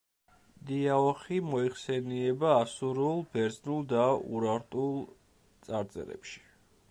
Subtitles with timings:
[0.69, 4.95] დიაოხი მოიხსენიება ასურულ, ბერძნულ და ურარტულ
[5.69, 6.43] წარწერებში.